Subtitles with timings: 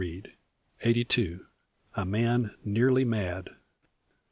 [0.03, 0.31] CHAPTER
[0.83, 1.45] EIGHTY TWO.
[1.93, 3.51] A MAN NEARLY MAD.